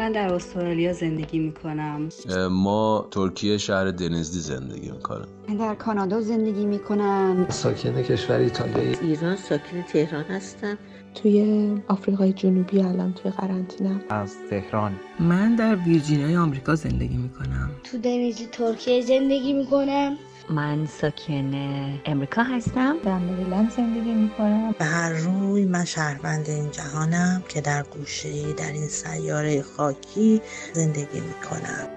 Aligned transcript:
من 0.00 0.12
در 0.12 0.34
استرالیا 0.34 0.92
زندگی 0.92 1.38
می 1.38 1.52
کنم 1.52 2.08
ما 2.50 3.08
ترکیه 3.10 3.58
شهر 3.58 3.90
دنزدی 3.90 4.40
زندگی 4.40 4.90
می 4.90 5.00
کنم 5.00 5.28
من 5.48 5.56
در 5.56 5.74
کانادا 5.74 6.20
زندگی 6.20 6.66
می 6.66 6.78
کنم 6.78 7.46
ساکن 7.48 8.02
کشور 8.02 8.36
ایتالیا 8.36 9.00
ایران 9.00 9.36
ساکن 9.36 9.82
تهران 9.82 10.24
هستم. 10.24 10.78
توی 11.14 11.68
آفریقای 11.88 12.32
جنوبی 12.32 12.80
الان 12.82 13.12
توی 13.12 13.30
قرنطینه. 13.30 14.00
از 14.08 14.36
تهران. 14.50 14.92
من 15.20 15.56
در 15.56 15.76
ویرجینیای 15.76 16.36
آمریکا 16.36 16.74
زندگی 16.74 17.16
می 17.16 17.28
کنم 17.28 17.70
تو 17.84 17.98
دنیزی 17.98 18.46
ترکیه 18.46 19.00
زندگی 19.00 19.52
می 19.52 19.66
کنم 19.66 20.16
من 20.50 20.86
ساکن 20.86 21.54
امریکا 22.04 22.42
هستم. 22.42 22.96
در 23.04 23.18
مریلند 23.18 23.70
زندگی 23.70 24.14
می 24.14 24.30
کنم 24.38 24.74
به 24.78 24.84
هر 24.84 25.12
روی 25.12 25.64
من 25.64 25.84
شهروند 25.84 26.48
این 26.48 26.70
جهانم 26.70 27.42
که 27.48 27.60
در 27.60 27.82
گوشه 27.82 28.52
در 28.52 28.72
این 28.72 28.86
سیاره 28.86 29.62
خاکی 29.62 30.40
زندگی 30.72 31.20
می 31.20 31.34
کنم 31.50 31.88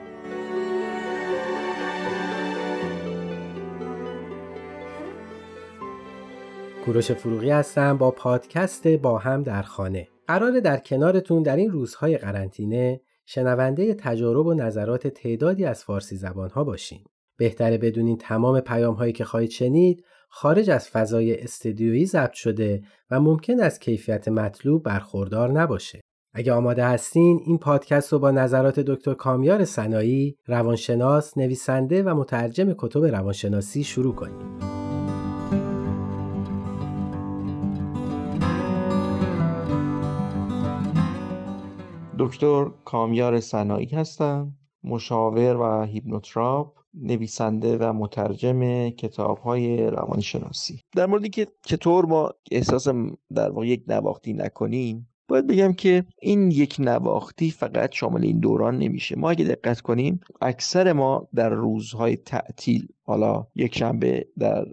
کوروش 6.85 7.11
فروغی 7.11 7.49
هستم 7.49 7.97
با 7.97 8.11
پادکست 8.11 8.87
با 8.87 9.17
هم 9.17 9.43
در 9.43 9.61
خانه. 9.61 10.07
قراره 10.27 10.61
در 10.61 10.77
کنارتون 10.77 11.43
در 11.43 11.55
این 11.55 11.71
روزهای 11.71 12.17
قرنطینه 12.17 13.01
شنونده 13.25 13.93
تجارب 13.93 14.45
و 14.45 14.53
نظرات 14.53 15.07
تعدادی 15.07 15.65
از 15.65 15.83
فارسی 15.83 16.15
زبانها 16.15 16.63
باشیم. 16.63 17.03
بهتره 17.37 17.77
بدونین 17.77 18.17
تمام 18.17 18.59
پیام 18.59 18.93
هایی 18.93 19.13
که 19.13 19.25
خواهید 19.25 19.49
شنید 19.49 20.03
خارج 20.29 20.69
از 20.69 20.89
فضای 20.89 21.41
استدیویی 21.41 22.05
ضبط 22.05 22.33
شده 22.33 22.81
و 23.11 23.19
ممکن 23.19 23.59
است 23.59 23.81
کیفیت 23.81 24.27
مطلوب 24.27 24.83
برخوردار 24.83 25.51
نباشه. 25.51 26.01
اگه 26.33 26.53
آماده 26.53 26.85
هستین 26.85 27.39
این 27.45 27.57
پادکست 27.57 28.13
رو 28.13 28.19
با 28.19 28.31
نظرات 28.31 28.79
دکتر 28.79 29.13
کامیار 29.13 29.65
سنایی، 29.65 30.37
روانشناس، 30.47 31.37
نویسنده 31.37 32.03
و 32.03 32.15
مترجم 32.15 32.73
کتب 32.77 33.03
روانشناسی 33.03 33.83
شروع 33.83 34.15
کنیم. 34.15 34.59
دکتر 42.19 42.65
کامیار 42.85 43.39
سنایی 43.39 43.87
هستم 43.87 44.53
مشاور 44.83 45.57
و 45.57 45.83
هیپنوتراپ 45.83 46.82
نویسنده 46.93 47.77
و 47.77 47.93
مترجم 47.93 48.89
کتاب 48.89 49.37
های 49.37 49.87
روانشناسی. 49.87 50.81
در 50.95 51.05
موردی 51.05 51.29
که 51.29 51.47
چطور 51.65 52.05
ما 52.05 52.31
احساس 52.51 52.87
در 53.35 53.49
واقع 53.49 53.67
یک 53.67 53.83
نواختی 53.87 54.33
نکنیم 54.33 55.07
باید 55.27 55.47
بگم 55.47 55.73
که 55.73 56.05
این 56.21 56.51
یک 56.51 56.75
نواختی 56.79 57.51
فقط 57.51 57.91
شامل 57.91 58.23
این 58.23 58.39
دوران 58.39 58.77
نمیشه. 58.77 59.19
ما 59.19 59.29
اگه 59.29 59.45
دقت 59.45 59.81
کنیم 59.81 60.19
اکثر 60.41 60.93
ما 60.93 61.27
در 61.35 61.49
روزهای 61.49 62.15
تعطیل 62.15 62.87
حالا 63.03 63.47
یک 63.55 63.77
شنبه 63.77 64.27
در 64.39 64.65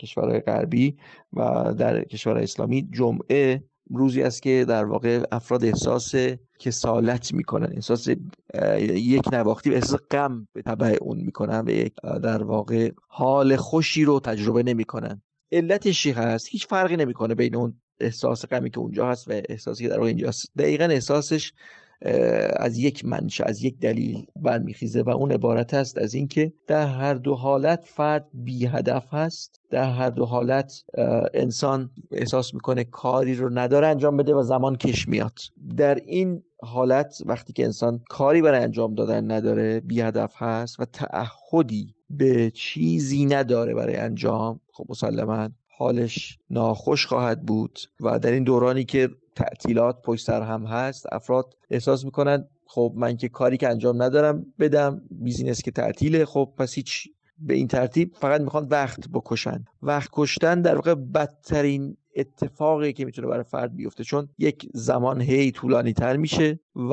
کشورهای 0.00 0.40
غربی 0.40 0.96
و 1.32 1.74
در 1.78 2.04
کشورهای 2.04 2.44
اسلامی 2.44 2.88
جمعه 2.92 3.64
روزی 3.90 4.22
است 4.22 4.42
که 4.42 4.64
در 4.68 4.84
واقع 4.84 5.22
افراد 5.32 5.64
احساس 5.64 6.14
کسالت 6.58 7.34
می‌کنن 7.34 7.72
احساس 7.74 8.08
یک 8.88 9.32
نواختی 9.32 9.74
احساس 9.74 10.00
غم 10.10 10.48
به 10.52 10.62
تبع 10.62 10.96
اون 11.00 11.18
می‌کنن 11.18 11.64
و 11.66 11.70
یک 11.70 11.94
در 12.22 12.42
واقع 12.42 12.90
حال 13.08 13.56
خوشی 13.56 14.04
رو 14.04 14.20
تجربه 14.20 14.62
نمی‌کنن. 14.62 15.22
علتش 15.52 16.02
چی 16.02 16.10
هست 16.10 16.48
هیچ 16.50 16.66
فرقی 16.66 16.96
نمی‌کنه 16.96 17.34
بین 17.34 17.56
اون 17.56 17.80
احساس 18.00 18.46
غمی 18.46 18.70
که 18.70 18.78
اونجا 18.78 19.10
هست 19.10 19.28
و 19.28 19.32
احساسی 19.48 19.84
که 19.84 19.90
در 19.90 19.96
واقع 19.96 20.08
اینجاست 20.08 20.50
دقیقا 20.58 20.84
احساسش 20.84 21.52
از 22.56 22.78
یک 22.78 23.04
منشه 23.04 23.44
از 23.46 23.62
یک 23.62 23.78
دلیل 23.78 24.26
برمیخیزه 24.36 25.02
و 25.02 25.10
اون 25.10 25.32
عبارت 25.32 25.74
است 25.74 25.98
از 25.98 26.14
اینکه 26.14 26.52
در 26.66 26.86
هر 26.86 27.14
دو 27.14 27.34
حالت 27.34 27.84
فرد 27.84 28.28
بی 28.32 28.66
هدف 28.66 29.14
هست. 29.14 29.60
در 29.70 29.90
هر 29.90 30.10
دو 30.10 30.24
حالت 30.24 30.72
انسان 31.34 31.90
احساس 32.12 32.54
می‌کنه 32.54 32.84
کاری 32.84 33.34
رو 33.34 33.58
نداره 33.58 33.86
انجام 33.86 34.16
بده 34.16 34.34
و 34.34 34.42
زمان 34.42 34.76
کش 34.76 35.08
میاد. 35.08 35.38
در 35.76 35.94
این 35.94 36.42
حالت 36.62 37.18
وقتی 37.26 37.52
که 37.52 37.64
انسان 37.64 38.00
کاری 38.10 38.42
برای 38.42 38.60
انجام 38.60 38.94
دادن 38.94 39.30
نداره 39.30 39.80
بی 39.80 40.00
هدف 40.00 40.32
هست 40.36 40.80
و 40.80 40.84
تعهدی 40.84 41.94
به 42.10 42.50
چیزی 42.50 43.26
نداره 43.26 43.74
برای 43.74 43.96
انجام 43.96 44.60
خب 44.72 44.86
مسلما 44.88 45.48
حالش 45.78 46.38
ناخوش 46.50 47.06
خواهد 47.06 47.42
بود 47.42 47.78
و 48.00 48.18
در 48.18 48.32
این 48.32 48.44
دورانی 48.44 48.84
که 48.84 49.10
تعطیلات 49.38 50.02
پشت 50.02 50.26
سر 50.26 50.42
هم 50.42 50.66
هست 50.66 51.06
افراد 51.12 51.54
احساس 51.70 52.04
می‌کنن 52.04 52.48
خب 52.66 52.92
من 52.96 53.16
که 53.16 53.28
کاری 53.28 53.56
که 53.56 53.68
انجام 53.68 54.02
ندارم 54.02 54.46
بدم 54.58 55.02
بیزینس 55.10 55.62
که 55.62 55.70
تعطیله 55.70 56.24
خب 56.24 56.52
پس 56.58 56.74
هیچ 56.74 57.08
به 57.38 57.54
این 57.54 57.68
ترتیب 57.68 58.12
فقط 58.20 58.40
می‌خوان 58.40 58.66
وقت 58.70 59.08
بکشن. 59.08 59.64
وقت 59.82 60.10
کشتن 60.12 60.62
در 60.62 60.74
واقع 60.74 60.94
بدترین 60.94 61.96
اتفاقی 62.16 62.92
که 62.92 63.04
می‌تونه 63.04 63.28
برای 63.28 63.44
فرد 63.44 63.76
بیفته 63.76 64.04
چون 64.04 64.28
یک 64.38 64.68
زمان 64.74 65.20
هی 65.20 65.50
طولانی 65.50 65.92
تر 65.92 66.16
میشه 66.16 66.60
و 66.90 66.92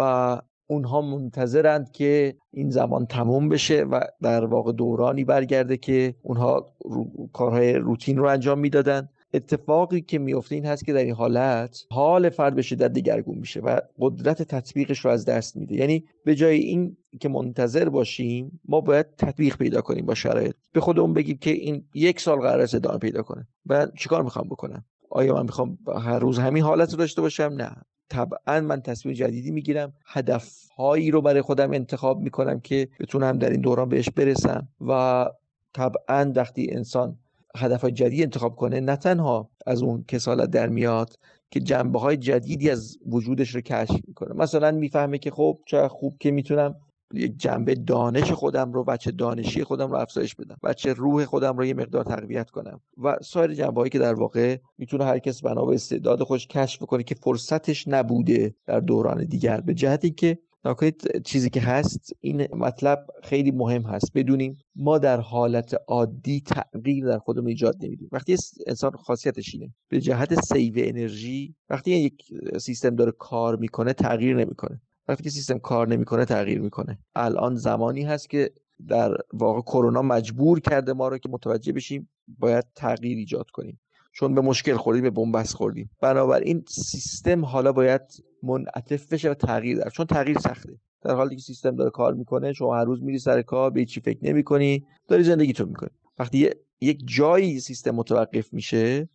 اونها 0.68 1.02
منتظرند 1.02 1.92
که 1.92 2.36
این 2.52 2.70
زمان 2.70 3.06
تموم 3.06 3.50
بشه 3.50 3.84
و 3.84 4.00
در 4.22 4.46
واقع 4.46 4.72
دورانی 4.72 5.24
برگرده 5.24 5.78
که 5.78 6.16
اونها 6.22 6.66
رو... 6.86 7.30
کارهای 7.34 7.74
روتین 7.74 8.18
رو 8.18 8.26
انجام 8.26 8.60
می‌دادن. 8.60 9.10
اتفاقی 9.36 10.02
که 10.02 10.20
میفته 10.20 10.56
این 10.56 10.66
هست 10.66 10.86
که 10.86 10.94
در 10.94 11.04
این 11.04 11.14
حالت 11.14 11.86
حال 11.92 12.30
فرد 12.30 12.56
به 12.56 12.62
شدت 12.62 12.94
دگرگون 12.94 13.38
میشه 13.38 13.60
و 13.60 13.80
قدرت 14.00 14.42
تطبیقش 14.42 15.00
رو 15.00 15.12
از 15.12 15.26
دست 15.26 15.58
میده. 15.58 15.76
یعنی 15.76 16.04
به 16.26 16.36
جای 16.36 16.58
این 16.58 16.98
که 17.20 17.30
منتظر 17.30 17.90
باشیم 17.90 18.60
ما 18.68 18.82
باید 18.82 19.06
تطبیق 19.18 19.58
پیدا 19.58 19.82
کنیم 19.82 20.06
با 20.06 20.16
شرایط. 20.16 20.56
به 20.72 20.82
خودمون 20.82 21.14
بگیم 21.14 21.38
که 21.38 21.50
این 21.50 21.86
یک 21.94 22.20
سال 22.20 22.40
قرار 22.40 22.62
است 22.62 22.76
ادامه 22.76 22.98
پیدا 22.98 23.22
کنه. 23.22 23.48
و 23.66 23.88
چیکار 23.98 24.24
می‌خوام 24.24 24.48
بکنم؟ 24.48 24.86
آیا 25.10 25.34
من 25.34 25.44
می‌خوام 25.44 25.78
هر 25.88 26.20
روز 26.20 26.40
همین 26.40 26.64
حالت 26.64 26.92
رو 26.92 26.98
داشته 26.98 27.22
باشم؟ 27.22 27.44
نه. 27.44 27.72
طبعا 28.10 28.62
من 28.62 28.82
تصمیم 28.82 29.16
جدیدی 29.16 29.52
می‌گیرم. 29.52 29.94
هدف 30.06 30.70
هایی 30.78 31.12
رو 31.12 31.22
برای 31.22 31.42
خودم 31.42 31.74
انتخاب 31.74 32.20
می‌کنم 32.22 32.60
که 32.60 32.88
بتونم 33.00 33.38
در 33.38 33.50
این 33.50 33.62
دوران 33.62 33.90
بهش 33.90 34.10
برسم 34.10 34.68
و 34.88 35.26
طبعا 35.74 36.34
وقتی 36.36 36.68
انسان 36.72 37.18
هدف 37.56 37.86
جدید 37.86 38.22
انتخاب 38.22 38.56
کنه 38.56 38.80
نه 38.80 38.96
تنها 38.96 39.50
از 39.66 39.82
اون 39.82 40.06
کسالت 40.08 40.50
در 40.50 40.70
میاد 40.70 41.20
که 41.52 41.60
جنبه 41.60 42.00
های 42.00 42.18
جدیدی 42.18 42.70
از 42.70 42.98
وجودش 43.06 43.56
رو 43.56 43.62
کشف 43.62 44.00
می‌کنه. 44.08 44.34
مثلا 44.34 44.72
می‌فهمه 44.72 45.18
که 45.18 45.32
خب 45.32 45.60
چه 45.68 45.88
خوب 45.88 46.18
که 46.20 46.32
می‌تونم 46.32 46.76
یک 47.14 47.38
جنبه 47.38 47.76
دانش 47.76 48.32
خودم 48.32 48.74
رو 48.74 48.84
بچه 48.84 49.12
دانشی 49.12 49.64
خودم 49.64 49.92
رو 49.92 49.98
افزایش 49.98 50.36
بدم 50.36 50.58
بچه 50.64 50.94
روح 50.94 51.26
خودم 51.26 51.58
رو 51.58 51.66
یه 51.66 51.74
مقدار 51.74 52.04
تقویت 52.04 52.50
کنم 52.50 52.82
و 53.04 53.18
سایر 53.22 53.54
جنبه 53.54 53.82
هایی 53.82 53.90
که 53.90 54.00
در 54.00 54.14
واقع 54.14 54.58
می‌تونه 54.78 55.06
هر 55.06 55.20
کس 55.20 55.42
بنا 55.42 55.66
به 55.66 55.76
استعداد 55.76 56.24
خودش 56.24 56.48
کشف 56.48 56.80
کنه 56.80 57.04
که 57.04 57.16
فرصتش 57.16 57.88
نبوده 57.88 58.56
در 58.66 58.80
دوران 58.80 59.26
دیگر. 59.26 59.62
به 59.62 59.74
جهتی 59.74 60.12
که 60.12 60.38
نکنید 60.66 61.22
چیزی 61.26 61.50
که 61.50 61.62
هست 61.62 62.14
این 62.20 62.48
مطلب 62.56 63.08
خیلی 63.24 63.52
مهم 63.52 63.82
هست. 63.82 64.12
بدونیم 64.16 64.58
ما 64.76 64.98
در 64.98 65.20
حالت 65.20 65.76
عادی 65.88 66.42
تغییر 66.42 67.06
در 67.06 67.20
خودمون 67.20 67.48
ایجاد 67.48 67.76
نمیدیم 67.82 68.10
وقتی 68.12 68.38
انسان 68.68 68.92
خاصیتش 68.92 69.54
اینه 69.54 69.74
به 69.90 70.02
جهت 70.02 70.42
سیو 70.42 70.74
انرژی 70.78 71.56
وقتی 71.70 71.92
یک 71.92 72.24
سیستم 72.60 72.96
داره 72.96 73.12
کار 73.12 73.56
می‌کنه 73.56 73.94
تغییر 73.94 74.36
نمی‌کنه. 74.36 74.82
وقتی 75.08 75.24
که 75.24 75.30
سیستم 75.30 75.58
کار 75.58 75.88
نمی‌کنه 75.88 76.26
تغییر 76.26 76.62
می‌کنه. 76.62 77.00
الان 77.16 77.56
زمانی 77.56 78.04
هست 78.04 78.30
که 78.30 78.52
در 78.88 79.18
واقع 79.34 79.62
کرونا 79.62 80.02
مجبور 80.02 80.60
کرده 80.60 80.94
ما 80.94 81.08
رو 81.08 81.18
که 81.18 81.30
متوجه 81.30 81.74
بشیم 81.74 82.10
باید 82.28 82.66
تغییر 82.76 83.18
ایجاد 83.18 83.50
کنیم. 83.50 83.80
چون 84.14 84.36
به 84.36 84.42
مشکل 84.42 84.78
خوردیم 84.78 85.04
به 85.04 85.10
بنبست 85.10 85.54
خوردیم. 85.54 85.90
بنابراین 86.02 86.64
سیستم 86.68 87.46
حالا 87.46 87.72
باید 87.72 88.02
منعطف 88.46 89.14
بشه 89.14 89.32
و 89.32 89.34
تغییر 89.34 89.78
در 89.78 89.90
چون 89.90 90.06
تغییر 90.06 90.38
سخته. 90.38 90.74
در 91.02 91.16
حالی 91.16 91.36
که 91.36 91.42
سیستم 91.42 91.76
داره 91.76 91.90
کار 91.90 92.14
می‌کنه 92.14 92.54
شما 92.54 92.76
هر 92.76 92.86
روز 92.86 93.04
میری 93.04 93.20
سر 93.20 93.42
کار 93.42 93.70
به 93.70 93.86
چی 93.86 94.02
فکر 94.02 94.20
نمی‌کنی 94.22 94.86
داری 95.08 95.24
زندگی 95.24 95.54
تو 95.54 95.66
می‌کنی. 95.66 95.90
وقتی 96.20 96.50
یک 96.82 97.04
جایی 97.06 97.60
سیستم 97.60 97.92
متوقف 97.92 98.54
میشه 98.54 99.10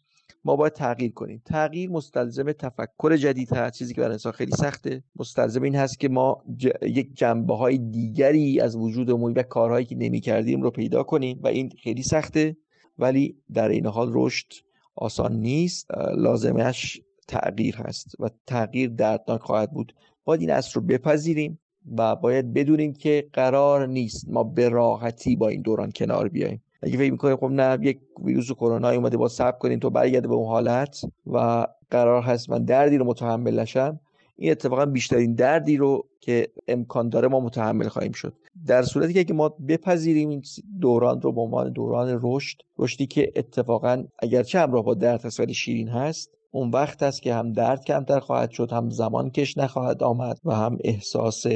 ما 0.45 0.57
باید 0.57 0.73
تغییر 0.73 1.13
کنیم. 1.13 1.43
تغییر 1.45 1.91
مستلزم 1.91 2.53
تفکر 2.53 3.17
جدید 3.17 3.53
هست 3.53 3.79
چیزی 3.79 3.95
که 3.95 4.01
برای 4.01 4.13
انسان 4.13 4.33
خیلی 4.33 4.53
سخته. 4.53 5.03
مستلزم 5.17 5.63
این 5.63 5.75
هست 5.75 6.01
که 6.01 6.09
ما 6.09 6.45
ج... 6.57 6.69
یک 6.83 7.15
جنبه 7.15 7.57
های 7.57 7.79
دیگری 7.79 8.61
از 8.61 8.77
وجودمون 8.77 9.33
و 9.33 9.43
کارهایی 9.43 9.87
که 9.87 9.97
نمی‌کردیم 9.97 10.63
رو 10.63 10.71
پیدا 10.71 11.03
کنیم 11.03 11.41
و 11.43 11.49
این 11.49 11.71
خیلی 11.83 12.03
سخته. 12.03 12.57
ولی 12.99 13.37
در 13.53 13.69
این 13.69 13.87
حال 13.87 14.11
رشد 14.13 14.47
آسان 14.95 15.33
نیست. 15.33 15.91
لازمش 16.17 17.01
تغییر 17.31 17.77
هست 17.77 18.15
و 18.21 18.31
تغییر 18.47 18.91
دردناک 18.91 19.41
خواهد 19.41 19.71
بود. 19.71 19.95
باید 20.25 20.41
این 20.41 20.51
اصل 20.51 20.73
رو 20.75 20.87
بپذیریم 20.87 21.59
و 21.99 22.17
باید 22.17 22.53
بدونیم 22.53 22.93
که 22.93 23.29
قرار 23.33 23.87
نیست 23.87 24.29
ما 24.29 24.45
به 24.45 24.69
راحتی 24.69 25.37
با 25.37 25.49
این 25.49 25.63
دوران 25.63 25.93
کنار 25.95 26.29
بیایم 26.29 26.63
اگه 26.83 26.97
فکر 26.99 27.13
می‌کنیم 27.13 27.37
خب 27.37 27.51
نه 27.51 27.79
یک 27.83 28.01
ویروس 28.25 28.53
کرونا 28.53 28.91
اومده 28.91 29.17
با 29.17 29.29
صبر 29.29 29.59
کنیم 29.59 29.79
تو 29.79 29.91
برگرده 29.91 30.29
به 30.29 30.35
اون 30.35 30.49
حالت 30.49 31.01
و 31.27 31.67
قرار 31.91 32.23
هست 32.23 32.51
من 32.51 32.65
دردی 32.65 32.99
رو 32.99 33.05
متحمل 33.05 33.61
نشم. 33.61 34.01
این 34.37 34.51
اتفاقا 34.51 34.87
بیشترین 34.87 35.35
دردی 35.35 35.77
رو 35.77 36.07
که 36.21 36.49
امکان 36.69 37.09
داره 37.09 37.29
ما 37.29 37.41
متحمل 37.41 37.89
خواهیم 37.89 38.13
شد. 38.13 38.35
در 38.67 38.83
صورتی 38.83 39.25
که 39.25 39.35
ما 39.35 39.49
بپذیریم 39.49 40.29
این 40.29 40.43
دوران 40.81 41.21
رو 41.21 41.33
به 41.33 41.41
عنوان 41.41 41.73
دوران 41.73 42.19
رشد 42.23 42.57
رشدی 42.79 43.07
که 43.07 43.33
اتفاقا 43.37 44.05
اگرچه 44.19 44.59
همراه 44.59 44.85
با 44.85 44.95
درد 44.95 45.25
هست 45.25 45.53
شیرین 45.53 45.89
هست 45.89 46.40
اون 46.51 46.71
وقت 46.71 47.03
است 47.03 47.23
که 47.23 47.35
هم 47.35 47.53
درد 47.53 47.85
کمتر 47.85 48.21
خواهد 48.21 48.51
شد 48.51 48.73
هم 48.73 48.91
زمان 48.91 49.31
کش 49.31 49.59
نخواهد 49.59 50.03
آمد 50.03 50.41
و 50.45 50.55
هم 50.55 50.79
احساس 50.85 51.47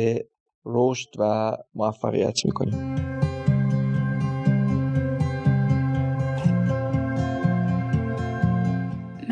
رشد 0.66 1.08
و 1.18 1.56
موفقیت 1.74 2.44
می‌کنیم. 2.44 2.94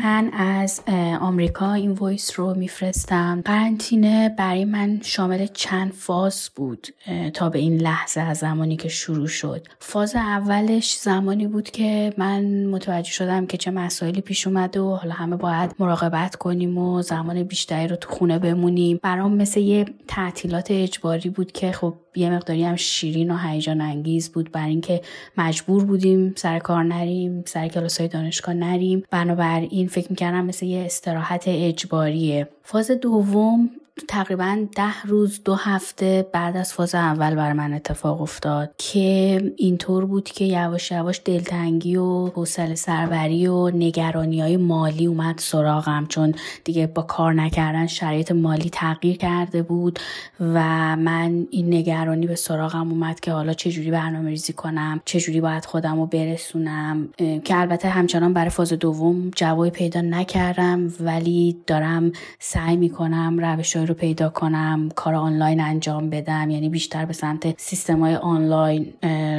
من 0.03 0.29
از 0.33 0.81
آمریکا 1.21 1.73
این 1.73 1.91
وایس 1.91 2.39
رو 2.39 2.53
میفرستم. 2.53 3.41
قرنطینه 3.45 4.35
برای 4.37 4.65
من 4.65 4.99
شامل 5.03 5.45
چند 5.45 5.91
فاز 5.91 6.49
بود 6.55 6.87
تا 7.33 7.49
به 7.49 7.59
این 7.59 7.77
لحظه 7.77 8.21
از 8.21 8.37
زمانی 8.37 8.75
که 8.75 8.89
شروع 8.89 9.27
شد. 9.27 9.67
فاز 9.79 10.15
اولش 10.15 10.97
زمانی 10.97 11.47
بود 11.47 11.69
که 11.69 12.13
من 12.17 12.65
متوجه 12.65 13.11
شدم 13.11 13.45
که 13.45 13.57
چه 13.57 13.71
مسائلی 13.71 14.21
پیش 14.21 14.47
اومده 14.47 14.79
و 14.79 14.95
حالا 14.95 15.13
همه 15.13 15.35
باید 15.35 15.75
مراقبت 15.79 16.35
کنیم 16.35 16.77
و 16.77 17.01
زمان 17.01 17.43
بیشتری 17.43 17.87
رو 17.87 17.95
تو 17.95 18.09
خونه 18.09 18.39
بمونیم. 18.39 18.99
برام 19.03 19.35
مثل 19.35 19.59
یه 19.59 19.85
تعطیلات 20.07 20.71
اجباری 20.71 21.29
بود 21.29 21.51
که 21.51 21.71
خب 21.71 21.93
یه 22.15 22.29
مقداری 22.29 22.63
هم 22.63 22.75
شیرین 22.75 23.31
و 23.31 23.37
هیجان 23.37 23.81
انگیز 23.81 24.31
بود 24.31 24.51
بر 24.51 24.67
اینکه 24.67 25.01
مجبور 25.37 25.85
بودیم 25.85 26.33
سر 26.37 26.59
کار 26.59 26.83
نریم 26.83 27.43
سر 27.47 27.67
کلاس 27.67 27.99
های 27.99 28.07
دانشگاه 28.07 28.55
نریم. 28.55 29.03
بنابراین 29.11 29.87
فکر 29.93 30.07
می‌کردم 30.09 30.45
مثل 30.45 30.65
یه 30.65 30.85
استراحت 30.85 31.43
اجباریه. 31.47 32.47
فاز 32.63 32.91
دوم 32.91 33.69
تقریبا 34.07 34.65
ده 34.75 35.01
روز 35.07 35.41
دو 35.45 35.55
هفته 35.55 36.27
بعد 36.33 36.57
از 36.57 36.73
فاز 36.73 36.95
اول 36.95 37.35
بر 37.35 37.53
من 37.53 37.73
اتفاق 37.73 38.21
افتاد 38.21 38.71
که 38.77 39.53
اینطور 39.57 40.05
بود 40.05 40.23
که 40.23 40.45
یواش 40.45 40.91
یواش 40.91 41.21
دلتنگی 41.25 41.95
و 41.95 42.27
حوصله 42.27 42.75
سربری 42.75 43.47
و 43.47 43.69
نگرانی 43.69 44.41
های 44.41 44.57
مالی 44.57 45.05
اومد 45.05 45.37
سراغم. 45.37 46.05
چون 46.09 46.35
دیگه 46.63 46.87
با 46.87 47.01
کار 47.01 47.33
نکردن 47.33 47.87
شرایط 47.87 48.31
مالی 48.31 48.69
تغییر 48.69 49.17
کرده 49.17 49.63
بود 49.63 49.99
و 50.39 50.59
من 50.95 51.47
این 51.51 51.73
نگرانی 51.73 52.27
به 52.27 52.35
سراغم 52.35 52.91
اومد 52.91 53.19
که 53.19 53.31
حالا 53.31 53.53
چجوری 53.53 53.91
برنامه 53.91 54.29
ریزی 54.29 54.53
کنم 54.53 55.01
چجوری 55.05 55.41
باید 55.41 55.65
خودم 55.65 55.99
رو 55.99 56.05
برسونم 56.05 57.09
که 57.17 57.57
البته 57.57 57.89
همچنان 57.89 58.33
برای 58.33 58.49
فاز 58.49 58.73
دوم 58.73 59.29
جوابی 59.35 59.69
پیدا 59.69 60.01
نکردم 60.01 60.93
ولی 60.99 61.57
دارم 61.67 62.11
سعی 62.39 62.77
می‌کنم 62.77 63.39
روش 63.39 63.82
رو 63.85 63.93
پیدا 63.93 64.29
کنم 64.29 64.89
کار 64.95 65.15
آنلاین 65.15 65.61
انجام 65.61 66.09
بدم 66.09 66.49
یعنی 66.49 66.69
بیشتر 66.69 67.05
به 67.05 67.13
سمت 67.13 67.59
سیستم 67.61 67.99
های 67.99 68.15
آنلاین 68.15 68.93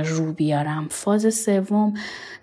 رو 0.05 0.33
بیارم. 0.33 0.87
فاز 0.91 1.35
سوم 1.35 1.95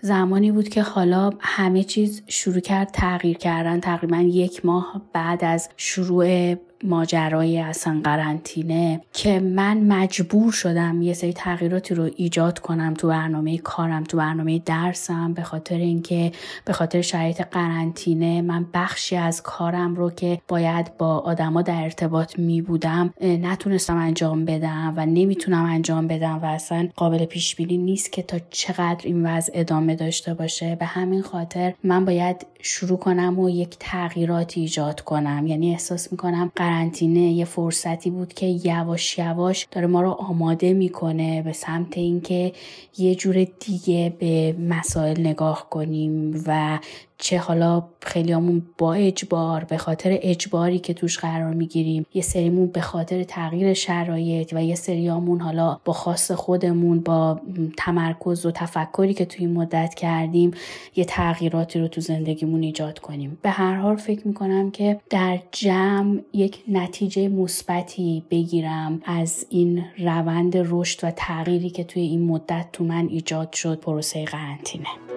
زمانی 0.01 0.51
بود 0.51 0.69
که 0.69 0.81
حالا 0.81 1.29
همه 1.39 1.83
چیز 1.83 2.23
شروع 2.27 2.59
کرد 2.59 2.89
تغییر 2.93 3.37
کردن. 3.37 3.79
تقریبا 3.79 4.17
یک 4.17 4.65
ماه 4.65 5.01
بعد 5.13 5.43
از 5.43 5.69
شروع 5.77 6.55
ماجرای 6.83 7.59
اصلا 7.59 8.01
قرنطینه 8.03 9.01
که 9.13 9.39
من 9.39 9.77
مجبور 9.77 10.51
شدم 10.51 11.01
یه 11.01 11.13
سری 11.13 11.33
تغییراتی 11.33 11.95
رو 11.95 12.09
ایجاد 12.15 12.59
کنم 12.59 12.93
تو 12.93 13.07
برنامه 13.07 13.57
کارم 13.57 14.03
تو 14.03 14.17
برنامه 14.17 14.59
درسم 14.59 15.33
به 15.33 15.43
خاطر 15.43 15.75
اینکه 15.75 16.31
به 16.65 16.73
خاطر 16.73 17.01
شرایط 17.01 17.41
قرنطینه 17.41 18.41
من 18.41 18.65
بخشی 18.73 19.15
از 19.15 19.41
کارم 19.43 19.95
رو 19.95 20.09
که 20.09 20.41
باید 20.47 20.97
با 20.97 21.17
آدما 21.17 21.61
در 21.61 21.83
ارتباط 21.83 22.39
می 22.39 22.61
بودم 22.61 23.13
نتونستم 23.21 23.97
انجام 23.97 24.45
بدم 24.45 24.93
و 24.97 25.05
نمی‌تونم 25.05 25.65
انجام 25.65 26.07
بدم 26.07 26.39
و 26.43 26.45
اصلا 26.45 26.89
قابل 26.95 27.25
پیش 27.25 27.55
بینی 27.55 27.77
نیست 27.77 28.11
که 28.11 28.21
تا 28.21 28.37
چقدر 28.49 29.01
این 29.03 29.25
وضع 29.25 29.51
ادامه 29.55 29.95
داشته 29.95 30.33
باشه. 30.33 30.75
به 30.75 30.85
همین 30.85 31.21
خاطر 31.21 31.73
من 31.83 32.05
باید 32.05 32.45
شروع 32.61 32.97
کنم 32.97 33.39
و 33.39 33.49
یک 33.49 33.75
تغییراتی 33.79 34.61
ایجاد 34.61 35.01
کنم. 35.01 35.47
یعنی 35.47 35.71
احساس 35.71 36.11
می‌کنم 36.11 36.51
قرنطینه 36.71 37.19
یه 37.19 37.45
فرصتی 37.45 38.09
بود 38.09 38.33
که 38.33 38.45
یواش 38.45 39.17
یواش 39.17 39.67
داره 39.71 39.87
ما 39.87 40.01
رو 40.01 40.09
آماده 40.09 40.73
می‌کنه 40.73 41.41
به 41.41 41.53
سمت 41.53 41.97
اینکه 41.97 42.53
یه 42.97 43.15
جور 43.15 43.47
دیگه 43.59 44.13
به 44.19 44.55
مسائل 44.59 45.19
نگاه 45.19 45.69
کنیم 45.69 46.43
و 46.47 46.79
چه 47.23 47.37
حالا 47.37 47.83
خیلیامون 48.01 48.61
با 48.77 48.93
اجبار 48.93 49.63
به 49.63 49.77
خاطر 49.77 50.17
اجباری 50.21 50.79
که 50.79 50.93
توش 50.93 51.19
قرار 51.19 51.53
می‌گیریم 51.53 52.05
یه 52.13 52.21
سریمون 52.21 52.67
به 52.67 52.81
خاطر 52.81 53.23
تغییر 53.23 53.73
شرایط 53.73 54.53
و 54.53 54.63
یه 54.63 54.75
سریامون 54.75 55.41
حالا 55.41 55.79
با 55.85 55.93
خاص 55.93 56.31
خودمون 56.31 56.99
با 56.99 57.41
تمرکز 57.77 58.45
و 58.45 58.51
تفکری 58.51 59.13
که 59.13 59.25
توی 59.25 59.47
مدت 59.47 59.93
کردیم 59.93 60.51
یه 60.95 61.05
تغییراتی 61.05 61.79
رو 61.79 61.87
تو 61.87 62.01
زندگیمون 62.01 62.63
ایجاد 62.63 62.99
کنیم. 62.99 63.37
به 63.41 63.49
هر 63.49 63.75
حال 63.75 63.95
فکر 63.95 64.27
می‌کنم 64.27 64.71
که 64.71 64.99
در 65.09 65.39
جمع 65.51 66.19
یک 66.33 66.63
نتیجه 66.67 67.27
مثبتی 67.27 68.23
بگیرم 68.29 69.01
از 69.05 69.45
این 69.49 69.83
روند 69.97 70.53
رشد 70.57 71.03
و 71.03 71.11
تغییری 71.11 71.69
که 71.69 71.83
توی 71.83 72.01
این 72.01 72.25
مدت 72.25 72.65
تو 72.73 72.83
من 72.83 73.07
ایجاد 73.07 73.53
شد 73.53 73.79
پروسه 73.79 74.25
قرنطینه. 74.25 75.10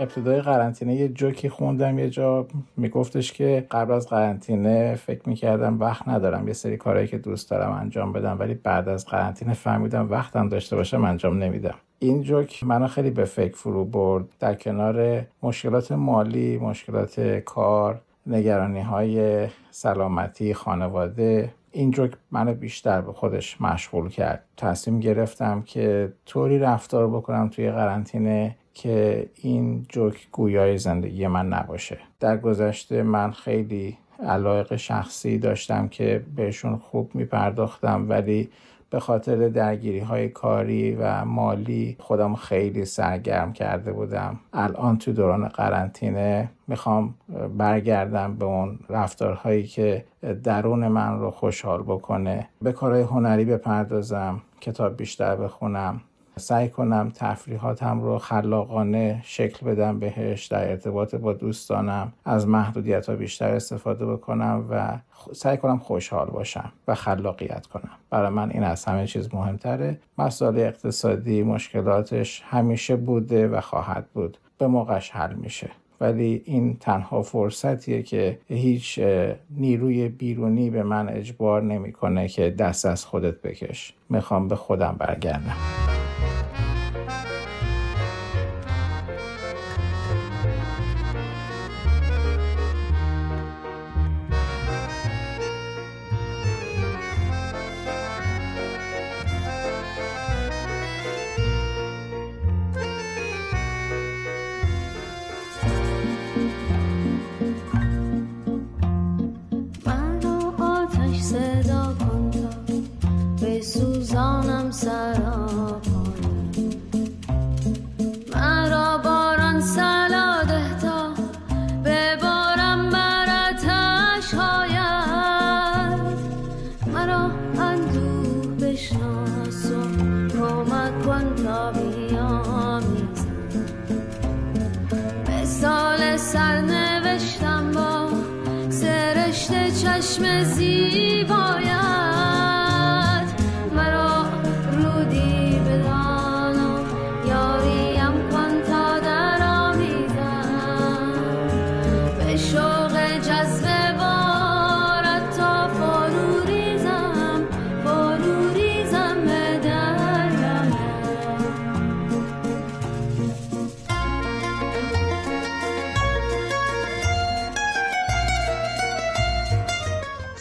ابتدای 0.00 0.40
قرنطینه 0.40 0.94
یه 0.94 1.08
جوکی 1.08 1.48
خوندم 1.48 1.98
یه 1.98 2.10
جا 2.10 2.46
میگفتش 2.76 3.32
که 3.32 3.66
قبل 3.70 3.92
از 3.92 4.08
قرنطینه 4.08 4.94
فکر 4.94 5.28
می‌کردم 5.28 5.80
وقت 5.80 6.08
ندارم 6.08 6.48
یه 6.48 6.54
سری 6.54 6.76
کارهایی 6.76 7.08
که 7.08 7.18
دوست 7.18 7.50
دارم 7.50 7.72
انجام 7.72 8.12
بدم 8.12 8.36
ولی 8.38 8.54
بعد 8.54 8.88
از 8.88 9.06
قرنطینه 9.06 9.54
فهمیدم 9.54 10.10
وقتم 10.10 10.48
داشته 10.48 10.76
باشم 10.76 11.04
انجام 11.04 11.38
نمیدم. 11.38 11.74
این 11.98 12.22
جوک 12.22 12.64
منو 12.64 12.86
خیلی 12.86 13.10
به 13.10 13.24
فکر 13.24 13.56
فرو 13.56 13.84
برد. 13.84 14.24
در 14.38 14.54
کنار 14.54 15.26
مشکلات 15.42 15.92
مالی 15.92 16.58
مشکلات 16.58 17.20
کار 17.20 18.00
نگرانی 18.26 18.80
های 18.80 19.46
سلامتی 19.70 20.54
خانواده 20.54 21.50
این 21.72 21.90
جوک 21.90 22.12
منو 22.30 22.54
بیشتر 22.54 23.00
به 23.00 23.12
خودش 23.12 23.60
مشغول 23.60 24.08
کرد. 24.08 24.44
تصمیم 24.56 25.00
گرفتم 25.00 25.62
که 25.62 26.12
طوری 26.26 26.58
رفتار 26.58 27.08
بکنم 27.08 27.48
توی 27.48 27.70
قرنطینه 27.70 28.56
که 28.74 29.28
این 29.34 29.86
جوک 29.88 30.28
گویای 30.32 30.78
زندگی 30.78 31.26
من 31.26 31.48
نباشه. 31.48 31.98
در 32.20 32.36
گذشته 32.36 33.02
من 33.02 33.30
خیلی 33.30 33.98
علایق 34.26 34.76
شخصی 34.76 35.38
داشتم 35.38 35.88
که 35.88 36.24
بهشون 36.36 36.76
خوب 36.76 37.14
میپرداختم 37.14 38.06
ولی 38.08 38.48
به 38.90 39.00
خاطر 39.00 39.48
درگیری 39.48 39.98
های 39.98 40.28
کاری 40.28 40.94
و 40.94 41.24
مالی 41.24 41.96
خودم 42.00 42.34
خیلی 42.34 42.84
سرگرم 42.84 43.52
کرده 43.52 43.92
بودم. 43.92 44.40
الان 44.52 44.98
تو 44.98 45.12
دوران 45.12 45.48
قرنطینه 45.48 46.50
می‌خوام 46.68 47.14
برگردم 47.58 48.36
به 48.36 48.44
اون 48.44 48.78
رفتارهایی 48.88 49.66
که 49.66 50.04
درون 50.44 50.88
من 50.88 51.18
رو 51.18 51.30
خوشحال 51.30 51.82
بکنه. 51.82 52.48
به 52.62 52.72
کارهای 52.72 53.02
هنری 53.02 53.44
بپردازم 53.44 54.42
کتاب 54.60 54.96
بیشتر 54.96 55.36
بخونم. 55.36 56.00
سعی 56.40 56.68
کنم 56.68 57.12
تفریحاتم 57.14 58.00
رو 58.00 58.18
خلاقانه 58.18 59.20
شکل 59.24 59.66
بدم 59.66 59.98
بهش 59.98 60.46
در 60.46 60.70
ارتباط 60.70 61.14
با 61.14 61.32
دوستانم 61.32 62.12
از 62.24 62.48
محدودیت 62.48 63.08
ها 63.08 63.16
بیشتر 63.16 63.54
استفاده 63.54 64.06
بکنم 64.06 64.66
و 64.70 64.98
سعی 65.32 65.56
کنم 65.56 65.78
خوشحال 65.78 66.30
باشم 66.30 66.72
و 66.88 66.94
خلاقیت 66.94 67.66
کنم. 67.66 67.90
برای 68.10 68.30
من 68.30 68.50
این 68.50 68.62
از 68.62 68.84
همه 68.84 69.06
چیز 69.06 69.34
مهمتره. 69.34 69.98
مسائل 70.18 70.58
اقتصادی 70.58 71.42
مشکلاتش 71.42 72.42
همیشه 72.46 72.96
بوده 72.96 73.48
و 73.48 73.60
خواهد 73.60 74.06
بود. 74.14 74.38
به 74.58 74.66
موقعش 74.66 75.10
حل 75.10 75.34
میشه. 75.34 75.70
ولی 76.00 76.42
این 76.44 76.76
تنها 76.76 77.22
فرصتیه 77.22 78.02
که 78.02 78.38
هیچ 78.48 79.00
نیروی 79.50 80.08
بیرونی 80.08 80.70
به 80.70 80.82
من 80.82 81.08
اجبار 81.08 81.62
نمی‌کنه 81.62 82.28
که 82.28 82.50
دست 82.50 82.86
از 82.86 83.04
خودت 83.04 83.42
بکش. 83.42 83.94
می‌خوام 84.08 84.48
به 84.48 84.56
خودم 84.56 84.96
برگردم. 84.98 85.89
thank 86.20 86.44
you 86.44 86.49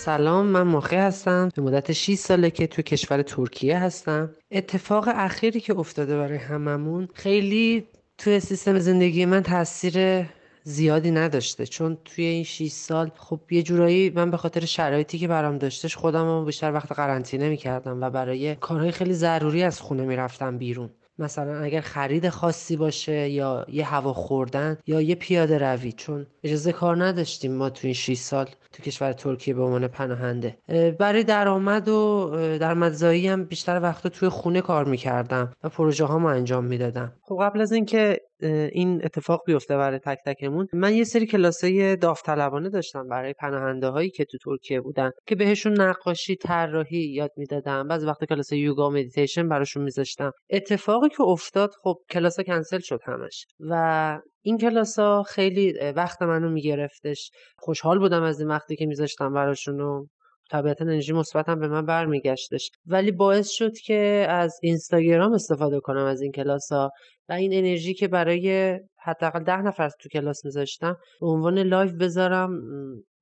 سلام 0.09 0.45
من 0.45 0.63
مخی 0.63 0.95
هستم. 0.95 1.49
به 1.55 1.61
مدت 1.61 1.91
6 1.91 2.15
ساله 2.15 2.51
که 2.51 2.67
تو 2.67 2.81
کشور 2.81 3.21
ترکیه 3.21 3.79
هستم. 3.79 4.29
اتفاق 4.51 5.09
اخیری 5.15 5.59
که 5.59 5.79
افتاده 5.79 6.17
برای 6.17 6.37
هممون 6.37 7.07
خیلی 7.13 7.87
توی 8.17 8.39
سیستم 8.39 8.79
زندگی 8.79 9.25
من 9.25 9.43
تاثیر 9.43 10.25
زیادی 10.63 11.11
نداشته. 11.11 11.65
چون 11.65 11.97
توی 12.05 12.25
این 12.25 12.43
6 12.43 12.67
سال 12.71 13.11
خب 13.15 13.39
یه 13.51 13.63
جورایی 13.63 14.09
من 14.09 14.31
به 14.31 14.37
خاطر 14.37 14.65
شرایطی 14.65 15.17
که 15.17 15.27
برام 15.27 15.57
داشتش 15.57 15.95
خودم 15.95 16.45
بیشتر 16.45 16.73
وقت 16.73 16.91
قرنطینه 16.91 17.49
می‌کردم 17.49 18.01
و 18.01 18.09
برای 18.09 18.55
کارهای 18.55 18.91
خیلی 18.91 19.13
ضروری 19.13 19.63
از 19.63 19.81
خونه 19.81 20.03
می‌رفتم 20.03 20.57
بیرون. 20.57 20.89
مثلا 21.19 21.59
اگر 21.59 21.81
خرید 21.81 22.29
خاصی 22.29 22.77
باشه 22.77 23.29
یا 23.29 23.65
یه 23.69 23.85
هوا 23.85 24.13
خوردن 24.13 24.77
یا 24.88 25.01
یه 25.01 25.15
پیاده 25.15 25.57
روی 25.57 25.91
چون 25.91 26.25
اجازه 26.43 26.71
کار 26.71 27.05
نداشتیم 27.05 27.53
ما 27.55 27.69
تو 27.69 27.88
این 27.88 27.93
6 27.93 28.17
سال 28.17 28.49
تو 28.71 28.83
کشور 28.83 29.13
ترکیه 29.13 29.53
به 29.53 29.63
عنوان 29.63 29.88
پناهنده. 29.88 30.57
برای 30.99 31.23
درآمد 31.23 31.88
و 31.88 32.29
درآمدزایی 32.59 33.27
هم 33.27 33.45
بیشتر 33.45 33.81
وقت 33.81 34.07
توی 34.07 34.29
خونه 34.29 34.61
کار 34.61 34.85
می‌کردم 34.85 35.53
و 35.63 35.69
پروژه 35.69 36.05
ها 36.05 36.31
انجام 36.31 36.65
می‌دادم. 36.65 37.13
خب 37.21 37.38
قبل 37.41 37.61
از 37.61 37.71
اینکه 37.71 38.21
این 38.43 39.01
اتفاق 39.05 39.41
بیفته 39.46 39.77
برای 39.77 40.00
تک 40.00 40.17
تکمون. 40.25 40.67
من 40.74 40.93
یه 40.93 41.03
سری 41.03 41.25
کلاسای 41.25 41.96
داوطلبانه 41.96 42.69
داشتم 42.69 43.08
برای 43.08 43.34
پناهنده 43.34 43.88
هایی 43.88 44.10
که 44.10 44.25
تو 44.25 44.38
ترکیه 44.38 44.81
بودن 44.81 45.12
که 45.27 45.36
بهشون 45.36 45.81
نقاشی 45.81 46.36
طراحی 46.36 47.13
یاد 47.13 47.31
می‌دادم 47.38 47.88
بعضی 47.88 48.05
وقت 48.05 48.25
کلاس 48.25 48.51
یوگا 48.51 48.89
مدیتیشن 48.89 49.50
براشون 49.50 49.84
میذاشتم. 49.84 50.31
اتفاقی 50.50 51.10
که 51.10 51.22
افتاد 51.22 51.69
خب 51.84 51.96
کلاس 52.10 52.39
کنسل 52.39 52.79
شد 52.79 53.00
همش 53.05 53.46
و 53.60 54.19
این 54.41 54.58
کلاس 54.58 55.00
ها 55.00 55.24
خیلی 55.24 55.74
وقت 55.96 56.22
منو 56.22 56.50
میگرفتش. 56.50 57.31
خوشحال 57.58 58.00
بودم 58.00 58.24
از 58.24 58.39
این 58.39 58.50
وقتی 58.50 58.75
که 58.75 58.86
میذاشتم 58.86 59.34
براشون 59.34 59.81
و 59.81 60.05
طبیعتا 60.51 60.85
انرژی 60.85 61.13
مثبتم 61.13 61.59
به 61.59 61.67
من 61.67 61.85
برمیگشتش. 61.85 62.69
ولی 62.85 63.11
باعث 63.11 63.49
شد 63.49 63.77
که 63.77 64.25
از 64.29 64.59
اینستاگرام 64.61 65.33
استفاده 65.33 65.79
کنم 65.79 66.05
از 66.05 66.21
این 66.21 66.31
کلاس 66.31 66.71
ها 66.71 66.91
و 67.29 67.33
این 67.33 67.53
انرژی 67.53 67.93
که 67.93 68.07
برای 68.07 68.79
حداقل 69.03 69.43
ده 69.43 69.61
نفر 69.61 69.89
تو 69.89 70.09
کلاس 70.09 70.45
میذاشتم 70.45 70.97
به 71.21 71.27
عنوان 71.27 71.59
live 71.59 71.91
بذارم 71.91 72.49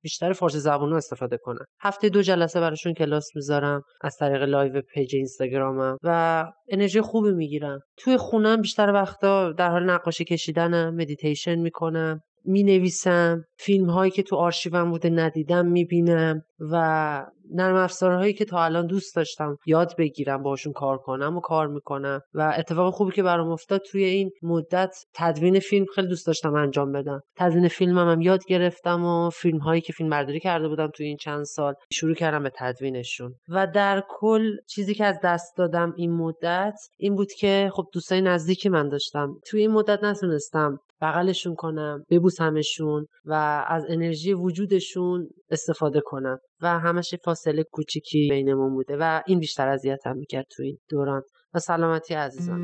بیشتر 0.02 0.32
فارسی 0.32 0.58
زبانو 0.58 0.96
استفاده 0.96 1.36
کنم. 1.36 1.64
هفته 1.80 2.08
دو 2.08 2.22
جلسه 2.22 2.60
براشون 2.60 2.94
کلاس 2.94 3.36
می‌ذارم 3.36 3.82
از 4.00 4.16
طریق 4.16 4.42
live 4.42 4.82
پیج 4.94 5.16
اینستاگرامم 5.16 5.96
و 6.02 6.44
انرژی 6.68 7.00
خوبی 7.00 7.32
می‌گیرم. 7.32 7.80
توی 7.96 8.16
خونم 8.16 8.60
بیشتر 8.60 8.92
وقتا 8.92 9.52
در 9.52 9.70
حال 9.70 9.90
نقاشی 9.90 10.24
کشیدنم 10.24 10.94
مدیتیشن 10.94 11.54
می‌کنم. 11.54 12.20
می 12.44 12.62
نویسم 12.62 13.44
فیلم 13.58 13.90
هایی 13.90 14.10
که 14.10 14.22
تو 14.22 14.36
آرشیوم 14.36 14.90
بوده 14.90 15.10
ندیدم 15.10 15.66
می 15.66 15.84
بینم 15.84 16.42
و 16.72 17.26
نرم 17.54 17.76
افزارهایی 17.76 18.32
که 18.32 18.44
تا 18.44 18.64
الان 18.64 18.86
دوست 18.86 19.16
داشتم 19.16 19.56
یاد 19.66 19.94
بگیرم 19.98 20.42
باشون 20.42 20.72
کار 20.72 20.98
کنم 20.98 21.36
و 21.36 21.40
کار 21.40 21.66
می‌کنم 21.66 22.20
و 22.34 22.54
اتفاق 22.58 22.94
خوبی 22.94 23.12
که 23.12 23.22
برام 23.22 23.48
افتاد 23.48 23.80
توی 23.90 24.04
این 24.04 24.30
مدت 24.42 24.96
تدوین 25.14 25.60
فیلم 25.60 25.86
خیلی 25.94 26.08
دوست 26.08 26.26
داشتم 26.26 26.54
انجام 26.54 26.92
بدم. 26.92 27.20
تدوین 27.36 27.68
فیلمم 27.68 28.08
هم 28.10 28.20
یاد 28.20 28.44
گرفتم 28.48 29.04
و 29.04 29.30
فیلم 29.30 29.58
هایی 29.58 29.80
که 29.80 29.92
فیلم 29.92 30.10
برداری 30.10 30.40
کرده 30.40 30.68
بودم 30.68 30.90
توی 30.94 31.06
این 31.06 31.16
چند 31.16 31.44
سال 31.44 31.74
شروع 31.92 32.14
کردم 32.14 32.42
به 32.42 32.50
تدوینشون. 32.56 33.34
و 33.48 33.66
در 33.66 34.02
کل 34.08 34.56
چیزی 34.66 34.94
که 34.94 35.04
از 35.04 35.18
دست 35.24 35.56
دادم 35.56 35.92
این 35.96 36.12
مدت 36.12 36.78
این 36.98 37.14
بود 37.14 37.32
که 37.32 37.70
خب 37.72 37.84
دوستای 37.92 38.20
نزدیکی 38.20 38.68
من 38.68 38.88
داشتم. 38.88 39.34
توی 39.46 39.60
این 39.60 39.70
مدت 39.70 40.04
نتونستم 40.04 40.78
بغلشون 41.00 41.54
کنم 41.54 42.04
ببوسمشون 42.10 43.06
و 43.24 43.64
از 43.68 43.84
انرژی 43.88 44.32
وجودشون 44.32 45.28
استفاده 45.50 46.00
کنم. 46.04 46.38
و 46.60 46.78
همش 46.78 47.14
فاصله 47.24 47.62
کوچیکی 47.62 48.28
بینمون 48.30 48.74
بوده 48.74 48.96
و 49.00 49.22
این 49.26 49.38
بیشتر 49.38 49.68
اذیتم 49.68 50.16
می‌کرد 50.16 50.46
تو 50.50 50.62
این 50.62 50.78
دوران. 50.88 51.22
و 51.54 51.58
سلامتی 51.58 52.14
عزیزان. 52.14 52.60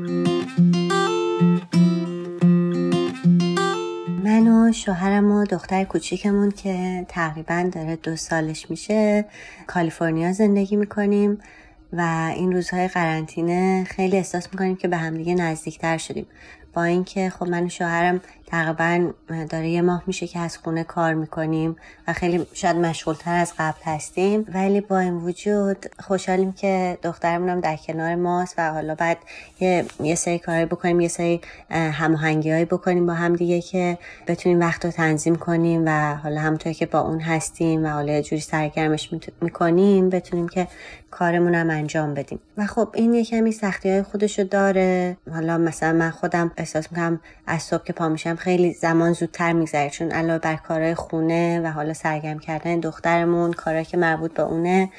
من 4.23 4.47
و 4.47 4.71
شوهرم 4.73 5.31
و 5.31 5.45
دختر 5.45 5.83
کوچیکمون 5.83 6.51
که 6.51 7.05
تقریبا 7.09 7.69
داره 7.73 7.95
دو 7.95 8.15
سالش 8.15 8.69
میشه 8.69 9.25
کالیفرنیا 9.67 10.31
زندگی 10.33 10.75
می‌کنیم 10.75 11.37
و 11.93 12.31
این 12.35 12.51
روزهای 12.51 12.87
قرنطینه 12.87 13.83
خیلی 13.87 14.17
احساس 14.17 14.47
می‌کنیم 14.53 14.75
که 14.75 14.87
به 14.87 14.97
همدیگه 14.97 15.35
نزدیکتر 15.35 15.97
شدیم. 15.97 16.27
با 16.75 16.83
اینکه 16.83 17.29
خب 17.29 17.47
من 17.47 17.69
شوهرم 17.69 18.21
تقریبا 18.47 19.11
داره 19.49 19.69
یه 19.69 19.81
ماه 19.81 20.03
میشه 20.07 20.27
که 20.27 20.39
از 20.39 20.57
خونه 20.57 20.83
کار 20.83 21.13
می‌کنیم 21.13 21.75
و 22.07 22.13
خیلی 22.13 22.47
شاید 22.53 22.75
مشغولتر 22.75 23.35
از 23.35 23.53
قبل 23.59 23.79
هستیم. 23.85 24.45
ولی 24.53 24.81
با 24.81 24.99
این 24.99 25.13
وجود 25.13 25.85
خوشحالیم 25.99 26.51
که 26.51 26.97
دخترمونم 27.03 27.59
در 27.59 27.75
کنار 27.75 28.15
ماست 28.15 28.55
و 28.57 28.71
حالا 28.71 28.95
بعد 28.95 29.17
یه, 29.59 29.85
یه 29.99 30.15
سری 30.15 30.39
کارهایی 30.39 30.65
بکنیم 30.65 30.99
یه 31.01 31.07
سری 31.07 31.41
هماهنگی 31.71 32.65
بکنیم 32.65 33.05
با 33.05 33.13
هم 33.13 33.35
دیگه 33.35 33.61
که 33.61 33.97
بتونیم 34.27 34.59
وقت 34.59 34.85
رو 34.85 34.91
تنظیم 34.91 35.35
کنیم 35.35 35.83
و 35.85 36.15
حالا 36.15 36.41
همونطور 36.41 36.73
که 36.73 36.85
با 36.85 36.99
اون 36.99 37.19
هستیم 37.19 37.85
و 37.85 37.87
حالا 37.87 38.21
جوری 38.21 38.41
سرگرمش 38.41 39.09
می‌کنیم 39.41 40.09
بتونیم 40.09 40.47
که 40.47 40.67
کارمون 41.11 41.55
هم 41.55 41.69
انجام 41.69 42.13
بدیم. 42.13 42.39
و 42.57 42.65
خب 42.65 42.89
این 42.93 43.13
یه 43.13 43.25
کمی 43.25 43.51
سختی 43.51 43.89
های 43.89 44.03
خودشو 44.03 44.43
داره. 44.43 45.17
حالا 45.31 45.57
مثلا 45.57 45.93
من 45.93 46.09
خودم 46.09 46.51
احساس 46.57 46.91
می‌کنم 46.91 47.19
از 47.47 47.63
صبح 47.63 47.83
که 47.83 47.93
پا 47.93 48.09
میشم 48.09 48.34
خیلی 48.35 48.73
زمان 48.73 49.13
زودتر 49.13 49.53
میگذره 49.53 49.89
چون 49.89 50.11
علاوه 50.11 50.39
بر 50.39 50.55
کارهای 50.55 50.95
خونه 50.95 51.61
و 51.63 51.71
حالا 51.71 51.93
سرگرم 51.93 52.39
کردن 52.39 52.79
دخترمون 52.79 53.53
کارهایی 53.53 53.85
که 53.85 53.97
مربوط 53.97 54.33
به 54.33 54.43
اونه 54.43 54.89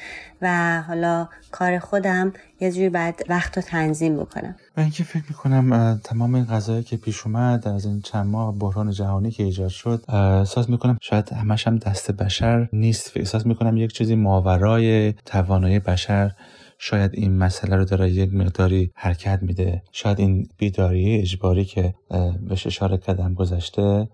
و 0.41 0.81
حالا 0.87 1.27
کار 1.51 1.79
خودم 1.79 2.33
یه 2.59 2.71
جوری 2.71 2.89
بعد 2.89 3.21
وقت 3.29 3.57
رو 3.57 3.63
تنظیم 3.63 4.17
بکنم. 4.17 4.55
و 4.77 4.81
اینکه 4.81 5.03
فکر 5.03 5.23
می‌کنم 5.29 5.99
تمام 6.03 6.35
این 6.35 6.45
قضایی 6.45 6.83
که 6.83 6.97
پیش 6.97 7.25
اومد 7.25 7.67
از 7.67 7.85
این 7.85 8.01
چند 8.01 8.25
ماه 8.25 8.55
بحران 8.55 8.91
جهانی 8.91 9.31
که 9.31 9.43
ایجاد 9.43 9.69
شد 9.69 10.03
احساس 10.09 10.69
می‌کنم 10.69 10.97
شاید 11.01 11.33
همش 11.33 11.67
هم 11.67 11.77
دست 11.77 12.11
بشر 12.11 12.69
نیست. 12.73 13.11
احساس 13.15 13.45
می‌کنم 13.45 13.77
یک 13.77 13.93
چیزی 13.93 14.15
ماورای 14.15 15.13
توانایی 15.13 15.79
بشر 15.79 16.31
شاید 16.79 17.11
این 17.13 17.37
مسئله 17.37 17.75
رو 17.75 17.85
داره 17.85 18.09
یک 18.09 18.33
مقداری 18.33 18.91
حرکت 18.95 19.39
میده. 19.41 19.83
شاید 19.91 20.19
این 20.19 20.47
بیداری 20.57 21.15
اجباری 21.15 21.65
که 21.65 21.93
بهش 22.47 22.67
اشاره 22.67 22.97
کردم 22.97 23.33
گذشته 23.33 24.07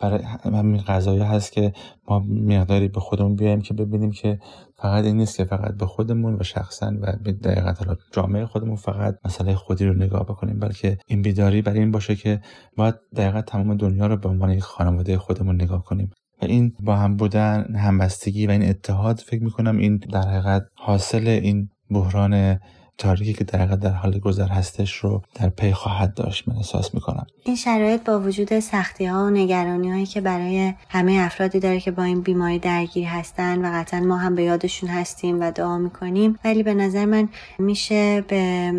برای 0.00 0.22
همین 0.44 0.76
قضایی 0.76 1.22
هست 1.22 1.52
که 1.52 1.72
ما 2.08 2.18
مقداری 2.28 2.88
به 2.88 3.00
خودمون 3.00 3.36
بیایم 3.36 3.60
که 3.60 3.74
ببینیم 3.74 4.10
که 4.10 4.38
فقط 4.76 5.04
این 5.04 5.16
نیست 5.16 5.36
که 5.36 5.44
فقط 5.44 5.74
به 5.74 5.86
خودمون 5.86 6.36
و 6.40 6.42
شخصا 6.42 6.92
و 7.00 7.12
به 7.24 7.32
دقیقت 7.32 7.98
جامعه 8.12 8.46
خودمون 8.46 8.76
فقط 8.76 9.18
مسئله 9.24 9.54
خودی 9.54 9.84
رو 9.86 9.94
نگاه 9.94 10.22
بکنیم 10.22 10.58
بلکه 10.58 10.98
این 11.06 11.22
بیداری 11.22 11.62
برای 11.62 11.78
این 11.78 11.90
باشه 11.90 12.16
که 12.16 12.40
باید 12.76 12.94
دقیقت 13.16 13.44
تمام 13.44 13.76
دنیا 13.76 14.06
رو 14.06 14.16
به 14.16 14.28
عنوان 14.28 14.50
یک 14.50 14.62
خانواده 14.62 15.18
خودمون 15.18 15.54
نگاه 15.54 15.84
کنیم. 15.84 16.10
و 16.42 16.44
این 16.44 16.72
با 16.80 16.96
هم 16.96 17.16
بودن 17.16 17.74
همبستگی 17.74 18.46
و 18.46 18.50
این 18.50 18.68
اتحاد 18.68 19.18
فکر 19.18 19.42
می‌کنم 19.42 19.78
این 19.78 19.96
در 19.96 20.28
حقیقت 20.28 20.62
حاصل 20.74 21.28
این 21.28 21.68
بحران 21.90 22.58
تاریکی 22.98 23.32
که 23.32 23.44
در 23.44 23.66
در 23.66 23.90
حال 23.90 24.18
گذر 24.18 24.48
هستش 24.48 24.96
رو 24.96 25.22
در 25.34 25.48
پی 25.48 25.72
خواهد 25.72 26.14
داشت 26.14 26.48
من 26.48 26.56
احساس 26.56 26.94
می‌کنم. 26.94 27.26
این 27.44 27.56
شرایط 27.56 28.04
با 28.04 28.20
وجود 28.20 28.60
سختی 28.60 29.06
ها 29.06 29.24
و 29.24 29.30
نگرانی 29.30 29.90
هایی 29.90 30.06
که 30.06 30.20
برای 30.20 30.74
همه 30.88 31.12
افرادی 31.20 31.60
داره 31.60 31.80
که 31.80 31.90
با 31.90 32.02
این 32.02 32.20
بیماری 32.20 32.58
درگیر 32.58 33.06
هستن 33.06 33.64
و 33.64 33.70
قطعا 33.80 34.00
ما 34.00 34.16
هم 34.16 34.34
به 34.34 34.42
یادشون 34.42 34.88
هستیم 34.88 35.40
و 35.40 35.50
دعا 35.50 35.78
می‌کنیم 35.78 36.38
ولی 36.44 36.62
به 36.62 36.74
نظر 36.74 37.04
من 37.04 37.28
میشه 37.58 38.20
به 38.20 38.72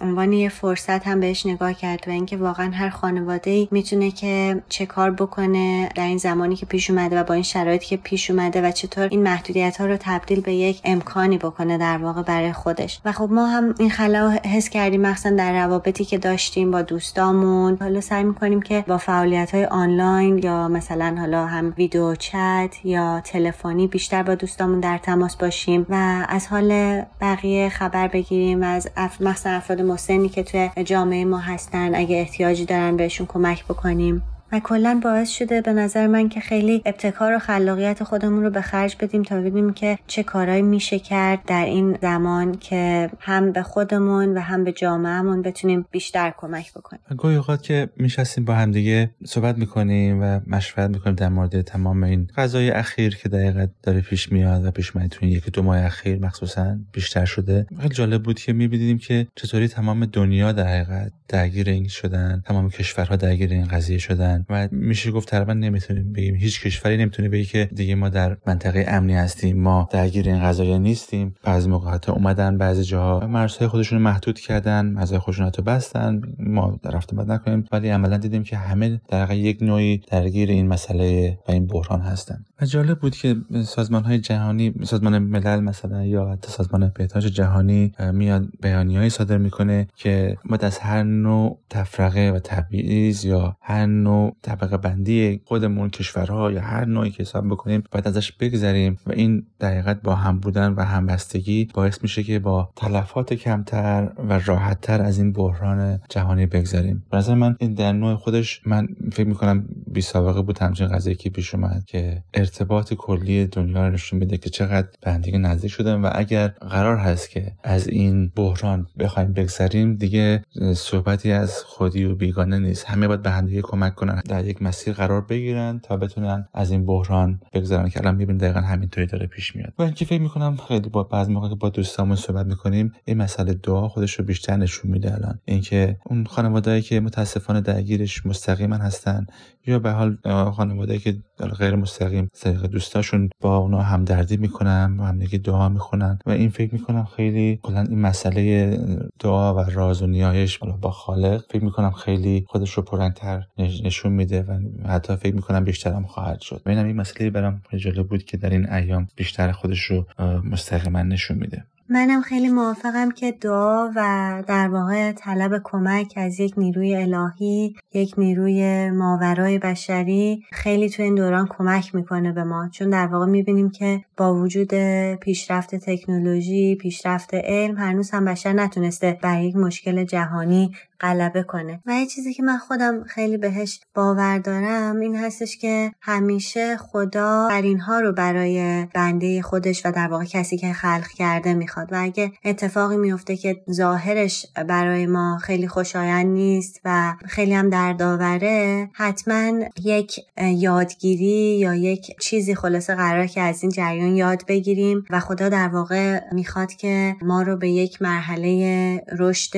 عنوان 0.00 0.32
یه 0.32 0.48
فرصت 0.48 1.06
هم 1.06 1.20
بهش 1.20 1.46
نگاه 1.46 1.72
کرد 1.72 2.04
و 2.06 2.10
اینکه 2.10 2.36
واقعا 2.36 2.70
هر 2.70 2.88
خانواده 2.88 3.50
ای 3.50 3.68
می‌تونه 3.70 4.10
که 4.10 4.62
چه 4.68 4.86
کار 4.86 5.10
بکنه 5.10 5.88
در 5.94 6.06
این 6.06 6.18
زمانی 6.18 6.56
که 6.56 6.66
پیش 6.66 6.90
اومده 6.90 7.20
و 7.20 7.24
با 7.24 7.34
این 7.34 7.42
شرایطی 7.42 7.86
که 7.86 7.96
پیش 7.96 8.30
اومده 8.30 8.68
و 8.68 8.70
چطور 8.70 9.08
این 9.10 9.22
محدودیت 9.22 9.76
ها 9.76 9.86
رو 9.86 9.96
تبدیل 10.00 10.40
به 10.40 10.54
یک 10.54 10.80
امکانی 10.84 11.38
بکنه 11.38 11.78
در 11.78 11.98
واقع 11.98 12.22
برای 12.22 12.52
خودش. 12.52 13.00
و 13.04 13.12
خب 13.12 13.28
ما 13.32 13.53
هم 13.54 13.74
این 13.78 13.90
خلا 13.90 14.30
حس 14.44 14.68
کردیم 14.68 15.00
مخصوصا 15.00 15.36
در 15.36 15.64
روابطی 15.64 16.04
که 16.04 16.18
داشتیم 16.18 16.70
با 16.70 16.82
دوستامون. 16.82 17.76
حالا 17.80 18.00
سعی 18.00 18.24
می‌کنیم 18.24 18.62
که 18.62 18.84
با 18.88 18.98
فعالیت 18.98 19.54
های 19.54 19.64
آنلاین 19.64 20.38
یا 20.38 20.68
مثلا 20.68 21.16
حالا 21.18 21.46
هم 21.46 21.74
ویدیو 21.76 22.14
چت 22.14 22.74
یا 22.84 23.20
تلفنی 23.20 23.86
بیشتر 23.86 24.22
با 24.22 24.34
دوستامون 24.34 24.80
در 24.80 24.98
تماس 24.98 25.36
باشیم 25.36 25.86
و 25.88 26.26
از 26.28 26.46
حال 26.46 27.02
بقیه 27.20 27.68
خبر 27.68 28.08
بگیریم. 28.08 28.62
و 28.62 28.64
از 28.64 28.90
اف... 28.96 29.20
مثلا 29.20 29.52
افراد 29.52 29.82
مسنی 29.82 30.28
که 30.28 30.42
توی 30.42 30.70
جامعه 30.84 31.24
ما 31.24 31.38
هستن 31.38 31.94
اگه 31.94 32.16
احتیاجی 32.16 32.64
دارن 32.64 32.96
بهشون 32.96 33.26
کمک 33.26 33.64
بکنیم. 33.64 34.22
و 34.52 34.60
کلا 34.60 35.00
باعث 35.04 35.30
شده 35.30 35.60
به 35.60 35.72
نظر 35.72 36.06
من 36.06 36.28
که 36.28 36.40
خیلی 36.40 36.82
ابتکار 36.86 37.36
و 37.36 37.38
خلاقیت 37.38 38.04
خودمون 38.04 38.42
رو 38.44 38.50
به 38.50 38.60
خرج 38.60 38.96
بدیم 39.00 39.22
تا 39.22 39.40
ببینیم 39.40 39.72
که 39.72 39.98
چه 40.06 40.22
کارهایی 40.22 40.62
میشه 40.62 40.98
کرد 40.98 41.44
در 41.46 41.64
این 41.64 41.98
زمان 42.02 42.54
که 42.54 43.10
هم 43.20 43.52
به 43.52 43.62
خودمون 43.62 44.34
و 44.34 44.40
هم 44.40 44.64
به 44.64 44.72
جامعهمون 44.72 45.42
بتونیم 45.42 45.86
بیشتر 45.90 46.34
کمک 46.36 46.72
بکنیم. 46.72 47.00
گاهی 47.18 47.58
که 47.62 47.88
میشستیم 47.96 48.44
با 48.44 48.54
همدیگه 48.54 49.10
صحبت 49.26 49.58
می‌کنیم 49.58 50.22
و 50.22 50.40
مشورت 50.46 50.90
می‌کنیم 50.90 51.16
در 51.16 51.28
مورد 51.28 51.60
تمام 51.62 52.02
این 52.02 52.28
قضای 52.36 52.70
اخیر 52.70 53.16
که 53.16 53.28
دقیقا 53.28 53.66
داره 53.82 54.00
پیش 54.00 54.32
میاد 54.32 54.64
و 54.64 54.70
پیش 54.70 54.96
میاد 54.96 55.08
تو 55.08 55.26
یکی 55.26 55.50
دو 55.50 55.62
ماه 55.62 55.84
اخیر 55.84 56.18
مخصوصا 56.18 56.76
بیشتر 56.92 57.24
شده. 57.24 57.66
خیلی 57.80 57.94
جالب 57.94 58.22
بود 58.22 58.38
که 58.38 58.52
می‌بینیم 58.52 58.98
که 58.98 59.26
چطوری 59.36 59.68
تمام 59.68 60.06
دنیا 60.06 60.52
در 60.52 60.66
حقیقت 60.66 61.12
درگیر 61.28 61.68
این 61.68 61.88
شدن 61.88 62.42
تمام 62.46 62.70
کشورها 62.70 63.16
درگیر 63.16 63.52
این 63.52 63.64
قضیه 63.64 63.98
شدن. 63.98 64.33
و 64.48 64.68
میشه 64.72 65.10
گفت 65.10 65.28
تقریبا 65.28 65.52
نمی‌تونیم 65.52 66.12
بگیم 66.12 66.34
هیچ 66.34 66.62
کشوری 66.62 66.96
نمی‌تونه 66.96 67.28
بگه 67.28 67.44
که 67.44 67.68
دیگه 67.74 67.94
ما 67.94 68.08
در 68.08 68.36
منطقه 68.46 68.84
امنی 68.88 69.14
هستیم 69.14 69.62
ما 69.62 69.88
درگیر 69.92 70.28
این 70.28 70.42
قضايا 70.42 70.78
نیستیم. 70.78 71.34
بعضی 71.44 71.68
موقع 71.68 71.90
حتی 71.90 72.12
اومدن 72.12 72.58
بعضی 72.58 72.84
جاها 72.84 73.26
مرزهای 73.26 73.68
خودشون 73.68 73.98
محدود 73.98 74.38
کردن 74.38 74.86
مرزهای 74.86 75.18
خودشون 75.18 75.46
حتی 75.46 75.62
بستن. 75.62 76.20
ما 76.38 76.78
رفت 76.84 77.14
بعد 77.14 77.30
نکنیم. 77.30 77.64
ولی 77.72 77.88
عملا 77.88 78.16
دیدیم 78.16 78.42
که 78.42 78.56
همه 78.56 79.00
در 79.08 79.30
یک 79.30 79.62
نوعی 79.62 80.02
درگیر 80.10 80.50
این 80.50 80.68
مسئله 80.68 81.38
و 81.48 81.52
این 81.52 81.66
بحران 81.66 82.00
هستن. 82.00 82.44
و 82.60 82.66
جالب 82.66 82.98
بود 82.98 83.16
که 83.16 83.36
سازمان 83.64 84.04
های 84.04 84.18
جهانی 84.18 84.74
سازمان 84.82 85.18
ملل 85.18 85.60
مثلا 85.60 86.04
یا 86.04 86.28
حتی 86.28 86.50
سازمان 86.50 86.92
بهداشت 86.94 87.26
جهانی 87.26 87.92
میاد 88.12 88.48
بیانیه‌ای 88.62 89.10
صادر 89.10 89.38
می‌کنه 89.38 89.86
که 89.96 90.36
ما 90.44 90.56
از 90.60 90.78
هر 90.78 91.02
نوع 91.02 91.58
تفرقه 91.70 92.30
و 92.30 92.38
تبعیض 92.38 93.24
یا 93.24 93.56
هر 93.60 93.86
نوع 93.86 94.23
طبقه 94.42 94.76
بندی 94.76 95.40
خودمون 95.44 95.90
کشورها 95.90 96.52
یا 96.52 96.60
هر 96.60 96.84
نوعی 96.84 97.10
که 97.10 97.22
حساب 97.22 97.48
بکنیم 97.48 97.82
باید 97.90 98.08
ازش 98.08 98.32
بگذریم 98.32 98.98
و 99.06 99.12
این 99.12 99.46
دقیقت 99.60 100.02
با 100.02 100.14
هم 100.14 100.38
بودن 100.40 100.72
و 100.72 100.84
همبستگی 100.84 101.68
باعث 101.74 102.02
میشه 102.02 102.22
که 102.22 102.38
با 102.38 102.70
تلفات 102.76 103.34
کمتر 103.34 104.08
و 104.28 104.40
راحتتر 104.46 105.02
از 105.02 105.18
این 105.18 105.32
بحران 105.32 106.00
جهانی 106.08 106.46
بگذریم. 106.46 107.04
نظر 107.12 107.34
من 107.34 107.56
این 107.58 107.74
در 107.74 107.92
نوع 107.92 108.14
خودش 108.14 108.60
من 108.66 108.88
فکر 109.12 109.26
می‌کنم 109.26 109.66
بی 109.86 110.00
سابقه 110.00 110.42
بود 110.42 110.58
همچین 110.58 110.88
قضیه 110.88 111.14
که 111.14 111.30
پیش 111.30 111.54
اومد 111.54 111.84
که 111.86 112.22
ارتباط 112.34 112.94
کلی 112.94 113.46
دنیا 113.46 113.88
رو 113.88 113.94
نشون 113.94 114.18
میده 114.18 114.38
که 114.38 114.50
چقدر 114.50 114.88
به 115.00 115.12
همدیگه 115.12 115.38
نزدیک 115.38 115.70
شدن 115.70 115.94
و 115.94 116.10
اگر 116.14 116.48
قرار 116.48 116.96
هست 116.96 117.30
که 117.30 117.52
از 117.64 117.88
این 117.88 118.32
بحران 118.36 118.86
بخوایم 118.98 119.32
بگذریم 119.32 119.94
دیگه 119.94 120.42
صحبتی 120.74 121.32
از 121.32 121.58
خودی 121.58 122.04
و 122.04 122.14
بیگانه 122.14 122.58
نیست. 122.58 122.84
همه 122.84 123.08
باید 123.08 123.22
به 123.22 123.30
همدیگه 123.30 123.62
کمک 123.62 123.94
کنن. 123.94 124.13
در 124.20 124.44
یک 124.44 124.62
مسیر 124.62 124.94
قرار 124.94 125.20
بگیرن 125.20 125.80
تا 125.82 125.96
بتونن 125.96 126.48
از 126.54 126.70
این 126.70 126.86
بحران 126.86 127.40
بگذرن. 127.52 127.88
که 127.88 128.00
الان 128.00 128.14
می‌بینید 128.14 128.42
دقیقا 128.42 128.60
همینطوری 128.60 129.06
داره 129.06 129.26
پیش 129.26 129.56
میاد. 129.56 129.72
و 129.78 129.82
اینکه 129.82 130.04
فکر 130.04 130.20
می‌کنم 130.20 130.56
خیلی 130.68 130.88
با 130.88 131.02
بعض 131.02 131.28
موقع 131.28 131.48
که 131.48 131.54
با 131.54 131.68
دوستامون 131.68 132.16
صحبت 132.16 132.46
می‌کنیم 132.46 132.92
این 133.04 133.16
مسئله 133.16 133.54
دعا 133.54 133.88
خودش 133.88 134.14
رو 134.14 134.24
بیشتر 134.24 134.56
نشون 134.56 134.90
میده 134.90 135.14
الان. 135.14 135.38
اینکه 135.44 135.96
اون 136.04 136.24
خانوادهایی 136.24 136.82
که 136.82 137.00
متاسفانه 137.00 137.60
درگیرش 137.60 138.26
مستقیما 138.26 138.76
هستن 138.76 139.26
یا 139.66 139.78
به 139.78 139.90
حال 139.90 140.18
خانوادهایی 140.50 141.00
که 141.00 141.16
غیر 141.58 141.74
مستقیم 141.74 142.28
طریق 142.40 142.66
دوستاشون 142.66 143.30
با 143.40 143.56
اونا 143.56 143.82
همدردی 143.82 144.36
می‌کنن 144.36 144.96
و 145.00 145.04
همدیگه 145.04 145.38
دعا 145.38 145.68
می‌خونن 145.68 146.18
و 146.26 146.30
این 146.30 146.48
فکر 146.48 146.72
می‌کنم 146.72 147.04
خیلی 147.04 147.58
کلا 147.62 147.80
این 147.80 148.00
مسئله 148.00 148.78
دعا 149.20 149.54
و 149.54 149.58
راز 149.58 150.02
و 150.02 150.06
نیایش 150.06 150.58
با 150.58 150.90
خالق 150.90 151.44
فکر 151.50 151.64
می‌کنم 151.64 151.90
خیلی 151.90 152.44
خودش 152.48 152.72
رو 152.72 152.82
پررنگتر 152.82 153.46
نشون 153.58 154.12
میده 154.12 154.42
و 154.42 154.58
حتی 154.88 155.16
فکر 155.16 155.34
می‌کنم 155.34 155.64
بیشتر 155.64 155.92
هم 155.92 156.06
خواهد 156.06 156.40
شد. 156.40 156.62
و 156.66 156.70
اینم 156.70 156.86
این 156.86 156.96
مسئله 156.96 157.30
برام 157.30 157.60
جالب 157.76 158.08
بود 158.08 158.24
که 158.24 158.36
در 158.36 158.50
این 158.50 158.72
ایام 158.72 159.08
بیشتر 159.16 159.52
خودش 159.52 159.80
رو 159.80 160.06
مستقیما 160.44 161.02
نشون 161.02 161.38
میده. 161.38 161.64
منم 161.88 162.22
خیلی 162.22 162.48
موافقم 162.48 163.10
که 163.10 163.32
دعا 163.32 163.90
و 163.96 164.42
در 164.46 164.68
واقع 164.68 165.12
طلب 165.12 165.60
کمک 165.64 166.12
از 166.16 166.40
یک 166.40 166.54
نیروی 166.56 166.96
الهی 166.96 167.76
یک 167.94 168.14
نیروی 168.18 168.90
ماورای 168.90 169.58
بشری 169.58 170.44
خیلی 170.52 170.90
تو 170.90 171.02
این 171.02 171.14
دوران 171.14 171.46
کمک 171.46 171.94
می‌کنه 171.94 172.32
به 172.32 172.44
ما. 172.44 172.68
چون 172.68 172.90
در 172.90 173.06
واقع 173.06 173.26
می‌بینیم 173.26 173.70
که 173.70 174.04
با 174.16 174.34
وجود 174.34 174.74
پیشرفت 175.14 175.74
تکنولوژی 175.74 176.74
پیشرفت 176.74 177.34
علم 177.34 177.76
هنوز 177.76 178.10
هم 178.10 178.24
بشر 178.24 178.52
نتونسته 178.52 179.18
بر 179.22 179.42
یک 179.42 179.56
مشکل 179.56 180.04
جهانی 180.04 180.72
غلبه 181.00 181.42
کنه. 181.42 181.80
و 181.86 181.92
یه 181.92 182.06
چیزی 182.06 182.34
که 182.34 182.42
من 182.42 182.58
خودم 182.58 183.04
خیلی 183.04 183.36
بهش 183.36 183.80
باور 183.94 184.38
دارم 184.38 185.00
این 185.00 185.16
هستش 185.16 185.56
که 185.56 185.92
همیشه 186.00 186.76
خدا 186.76 187.48
ها 187.86 188.00
رو 188.00 188.12
برای 188.12 188.86
بنده 188.94 189.42
خودش 189.42 189.86
و 189.86 189.92
در 189.92 190.08
واقع 190.08 190.24
کسی 190.24 190.56
که 190.56 190.72
خلق 190.72 191.08
کرده 191.08 191.54
می‌خواد. 191.54 191.92
و 191.92 191.96
اگه 192.02 192.32
اتفاقی 192.44 192.96
میفته 192.96 193.36
که 193.36 193.62
ظاهرش 193.72 194.46
برای 194.68 195.06
ما 195.06 195.38
خیلی 195.38 195.68
خوشایند 195.68 196.26
نیست 196.26 196.80
و 196.84 197.14
خیلی 197.26 197.54
هم 197.54 197.70
دردآوره 197.70 198.88
حتما 198.92 199.52
یک 199.84 200.20
یادگیری 200.38 201.58
یا 201.58 201.74
یک 201.74 202.20
چیزی 202.20 202.54
خلاصه 202.54 202.94
قرار 202.94 203.26
که 203.26 203.40
از 203.40 203.62
این 203.62 203.72
جریان 203.72 204.16
یاد 204.16 204.42
بگیریم 204.48 205.04
و 205.10 205.20
خدا 205.20 205.48
در 205.48 205.68
واقع 205.68 206.20
می‌خواد 206.32 206.72
که 206.72 207.16
ما 207.22 207.42
رو 207.42 207.56
به 207.56 207.68
یک 207.68 208.02
مرحله 208.02 209.04
رشد 209.18 209.56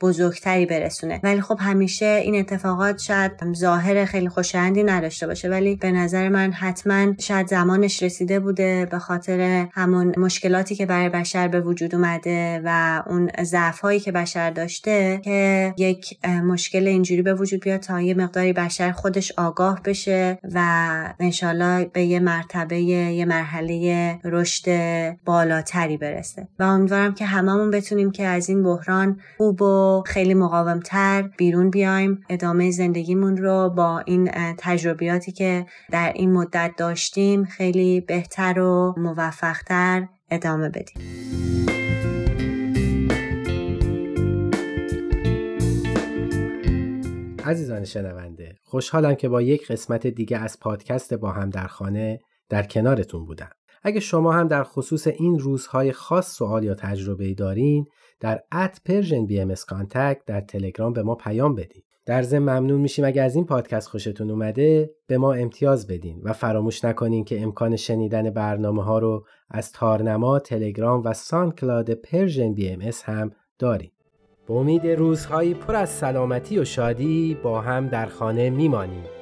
بزرگتری 0.00 0.66
برسونه. 0.72 1.20
ولی 1.22 1.40
خب 1.40 1.58
همیشه 1.60 2.20
این 2.24 2.34
اتفاقات 2.34 2.98
شاید 2.98 3.32
ظاهر 3.54 4.04
خیلی 4.04 4.28
خوشایندی 4.28 4.82
نداشته 4.82 5.26
باشه. 5.26 5.48
ولی 5.48 5.76
به 5.76 5.92
نظر 5.92 6.28
من 6.28 6.52
حتما 6.52 7.12
شاید 7.18 7.46
زمانش 7.46 8.02
رسیده 8.02 8.40
بوده 8.40 8.88
به 8.90 8.98
خاطر 8.98 9.66
همون 9.72 10.12
مشکلاتی 10.16 10.74
که 10.74 10.86
برای 10.86 11.08
بشر 11.08 11.48
به 11.48 11.60
وجود 11.60 11.94
اومده 11.94 12.62
و 12.64 13.02
اون 13.06 13.30
ضعف 13.42 13.80
هایی 13.80 14.00
که 14.00 14.12
بشر 14.12 14.50
داشته 14.50 15.20
که 15.24 15.74
یک 15.78 16.26
مشکل 16.26 16.86
اینجوری 16.86 17.22
به 17.22 17.34
وجود 17.34 17.60
بیاد 17.60 17.80
تا 17.80 18.00
یه 18.00 18.14
مقداری 18.14 18.52
بشر 18.52 18.92
خودش 18.92 19.32
آگاه 19.36 19.80
بشه 19.84 20.38
و 20.54 20.58
انشالله 21.20 21.84
به 21.84 22.02
یه 22.02 22.20
مرتبه 22.20 22.80
یه 22.80 23.24
مرحله 23.24 24.18
رشد 24.24 24.64
بالاتری 25.24 25.96
برسه. 25.96 26.48
و 26.58 26.62
امیدوارم 26.62 27.14
که 27.14 27.24
هممون 27.24 27.70
بتونیم 27.70 28.10
که 28.10 28.24
از 28.24 28.48
این 28.48 28.62
بحران 28.62 29.20
خوب 29.36 29.62
و 29.62 30.02
خیلی 30.06 30.34
مقاومتر 30.62 31.22
بیرون 31.22 31.70
بیایم 31.70 32.20
ادامه 32.28 32.70
زندگیمون 32.70 33.36
رو 33.36 33.70
با 33.70 33.98
این 33.98 34.30
تجربیاتی 34.58 35.32
که 35.32 35.66
در 35.90 36.12
این 36.16 36.32
مدت 36.32 36.72
داشتیم 36.78 37.44
خیلی 37.44 38.00
بهتر 38.00 38.58
و 38.58 38.94
موفقتر 38.96 40.08
ادامه 40.30 40.68
بدیم. 40.68 41.02
عزیزان 47.44 47.84
شنونده 47.84 48.54
خوشحالم 48.62 49.14
که 49.14 49.28
با 49.28 49.42
یک 49.42 49.66
قسمت 49.66 50.06
دیگه 50.06 50.38
از 50.38 50.60
پادکست 50.60 51.14
با 51.14 51.32
هم 51.32 51.50
در 51.50 51.66
خانه 51.66 52.20
در 52.48 52.62
کنارتون 52.62 53.24
بودم. 53.24 53.50
اگه 53.82 54.00
شما 54.00 54.32
هم 54.32 54.48
در 54.48 54.62
خصوص 54.62 55.06
این 55.06 55.38
روزهای 55.38 55.92
خاص 55.92 56.36
سوال 56.36 56.64
یا 56.64 56.74
تجربه 56.74 57.34
دارین 57.34 57.86
در 58.20 58.42
at 58.52 58.80
Persian 58.84 59.26
BM 59.26 59.54
در 60.26 60.40
تلگرام 60.40 60.92
به 60.92 61.02
ما 61.02 61.14
پیام 61.14 61.54
بدید 61.54 61.84
در 62.06 62.22
ضمن 62.22 62.58
ممنون 62.58 62.80
میشیم 62.80 63.04
اگر 63.04 63.24
از 63.24 63.34
این 63.36 63.44
پادکست 63.44 63.88
خوشتون 63.88 64.30
اومده 64.30 64.90
به 65.06 65.18
ما 65.18 65.32
امتیاز 65.32 65.86
بدین 65.86 66.20
و 66.22 66.32
فراموش 66.32 66.84
نکنین 66.84 67.24
که 67.24 67.42
امکان 67.42 67.76
شنیدن 67.76 68.30
برنامه 68.30 68.84
ها 68.84 68.98
رو 68.98 69.24
از 69.50 69.72
تارنما، 69.72 70.38
تلگرام 70.38 71.02
و 71.04 71.12
SoundCloud 71.12 71.90
Persian 71.90 72.54
BM 72.54 72.90
هم 73.04 73.32
داریم. 73.58 73.92
به 74.48 74.54
امید 74.54 74.86
روزهایی 74.86 75.54
پر 75.54 75.74
از 75.74 75.90
سلامتی 75.90 76.58
و 76.58 76.64
شادی 76.64 77.38
با 77.42 77.60
هم 77.60 77.88
در 77.88 78.06
خانه 78.06 78.50
میمانیم. 78.50 79.21